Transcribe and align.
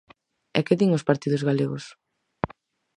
E 0.57 0.59
que 0.65 0.77
din 0.79 0.91
os 0.97 1.07
partidos 1.09 1.45
galegos? 1.49 1.83